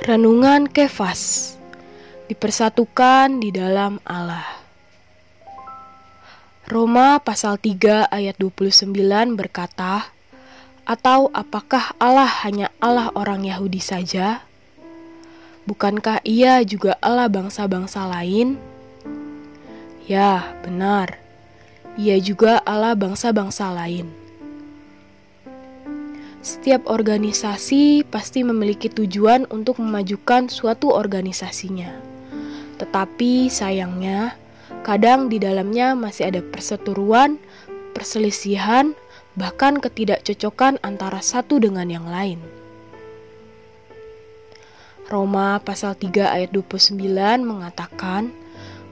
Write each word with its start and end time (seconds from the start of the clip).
Renungan 0.00 0.72
Kefas 0.72 1.52
dipersatukan 2.24 3.44
di 3.44 3.52
dalam 3.52 4.00
Allah. 4.08 4.64
Roma 6.64 7.20
pasal 7.20 7.60
3 7.60 8.08
ayat 8.08 8.40
29 8.40 8.88
berkata, 9.36 10.08
Atau 10.88 11.28
apakah 11.36 11.92
Allah 12.00 12.24
hanya 12.40 12.72
Allah 12.80 13.12
orang 13.12 13.44
Yahudi 13.44 13.84
saja? 13.84 14.48
Bukankah 15.68 16.24
ia 16.24 16.64
juga 16.64 16.96
Allah 17.04 17.28
bangsa-bangsa 17.28 18.08
lain? 18.08 18.56
Ya, 20.08 20.56
benar. 20.64 21.20
Ia 22.00 22.16
juga 22.16 22.64
Allah 22.64 22.96
bangsa-bangsa 22.96 23.68
lain. 23.76 24.21
Setiap 26.42 26.90
organisasi 26.90 28.02
pasti 28.10 28.42
memiliki 28.42 28.90
tujuan 28.90 29.46
untuk 29.54 29.78
memajukan 29.78 30.50
suatu 30.50 30.90
organisasinya. 30.90 31.94
Tetapi 32.82 33.46
sayangnya, 33.46 34.34
kadang 34.82 35.30
di 35.30 35.38
dalamnya 35.38 35.94
masih 35.94 36.34
ada 36.34 36.42
perseteruan, 36.42 37.38
perselisihan, 37.94 38.98
bahkan 39.38 39.78
ketidakcocokan 39.78 40.82
antara 40.82 41.22
satu 41.22 41.62
dengan 41.62 41.86
yang 41.86 42.10
lain. 42.10 42.42
Roma 45.06 45.62
pasal 45.62 45.94
3 45.94 46.26
ayat 46.26 46.50
29 46.50 46.98
mengatakan 47.46 48.34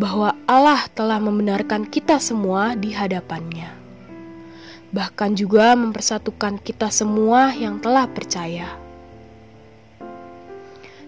bahwa 0.00 0.32
Allah 0.48 0.88
telah 0.96 1.20
membenarkan 1.20 1.84
kita 1.92 2.16
semua 2.24 2.72
di 2.72 2.96
hadapannya 2.96 3.83
bahkan 4.94 5.34
juga 5.34 5.74
mempersatukan 5.74 6.62
kita 6.62 6.86
semua 6.94 7.50
yang 7.50 7.82
telah 7.82 8.06
percaya. 8.06 8.78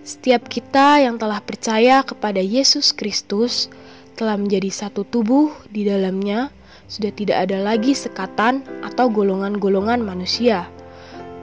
Setiap 0.02 0.50
kita 0.50 1.06
yang 1.06 1.14
telah 1.22 1.38
percaya 1.38 2.02
kepada 2.02 2.42
Yesus 2.42 2.90
Kristus 2.90 3.70
telah 4.18 4.34
menjadi 4.34 4.70
satu 4.74 5.06
tubuh 5.06 5.54
di 5.70 5.86
dalamnya, 5.86 6.50
sudah 6.90 7.14
tidak 7.14 7.46
ada 7.46 7.62
lagi 7.62 7.94
sekatan 7.94 8.66
atau 8.82 9.06
golongan-golongan 9.06 10.02
manusia, 10.02 10.66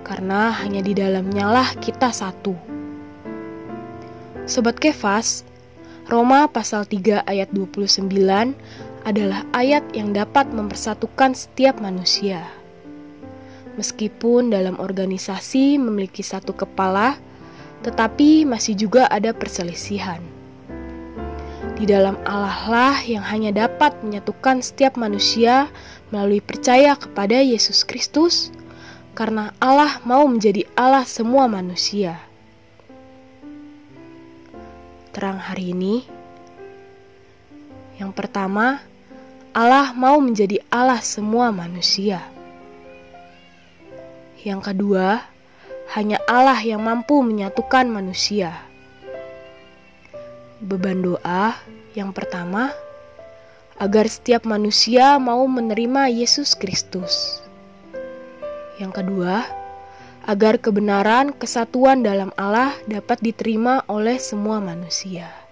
karena 0.03 0.52
hanya 0.64 0.83
di 0.83 0.91
dalamnya 0.91 1.47
lah 1.47 1.69
kita 1.80 2.11
satu. 2.11 2.55
Sobat 4.44 4.80
Kefas, 4.80 5.47
Roma 6.08 6.52
pasal 6.52 6.83
3 6.83 7.23
ayat 7.23 7.52
29 7.55 8.11
adalah 9.03 9.43
ayat 9.51 9.83
yang 9.91 10.15
dapat 10.15 10.47
mempersatukan 10.51 11.35
setiap 11.35 11.79
manusia. 11.83 12.47
Meskipun 13.75 14.53
dalam 14.53 14.79
organisasi 14.79 15.81
memiliki 15.81 16.23
satu 16.23 16.55
kepala, 16.55 17.19
tetapi 17.83 18.47
masih 18.47 18.79
juga 18.79 19.11
ada 19.11 19.35
perselisihan. 19.35 20.23
Di 21.73 21.83
dalam 21.89 22.15
Allah 22.23 22.59
lah 22.69 22.97
yang 23.03 23.25
hanya 23.27 23.51
dapat 23.67 23.97
menyatukan 24.05 24.63
setiap 24.63 24.95
manusia 24.95 25.67
melalui 26.13 26.39
percaya 26.39 26.95
kepada 26.95 27.43
Yesus 27.43 27.83
Kristus, 27.83 28.53
karena 29.17 29.51
Allah 29.59 29.99
mau 30.07 30.23
menjadi 30.29 30.63
Allah 30.79 31.03
semua 31.03 31.49
manusia. 31.51 32.23
Terang 35.11 35.41
hari 35.41 35.73
ini, 35.75 36.05
yang 37.97 38.13
pertama, 38.13 38.81
Allah 39.53 39.93
mau 39.93 40.17
menjadi 40.17 40.57
Allah 40.73 40.97
semua 41.05 41.53
manusia. 41.53 42.25
Yang 44.41 44.73
kedua, 44.73 45.21
hanya 45.93 46.17
Allah 46.25 46.58
yang 46.58 46.81
mampu 46.81 47.21
menyatukan 47.21 47.86
manusia. 47.86 48.49
Beban 50.58 51.05
doa 51.05 51.53
yang 51.93 52.09
pertama, 52.17 52.73
agar 53.77 54.09
setiap 54.09 54.42
manusia 54.49 55.21
mau 55.21 55.45
menerima 55.45 56.09
Yesus 56.09 56.58
Kristus. 56.58 57.45
Yang 58.81 59.05
kedua, 59.05 59.45
agar 60.25 60.58
kebenaran 60.58 61.30
kesatuan 61.30 62.02
dalam 62.02 62.33
Allah 62.42 62.73
dapat 62.89 63.21
diterima 63.21 63.86
oleh 63.86 64.17
semua 64.17 64.58
manusia. 64.58 65.42